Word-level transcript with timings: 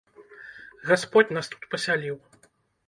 Гасподзь 0.87 1.35
нас 1.39 1.47
тут 1.53 1.71
пасяліў. 1.77 2.15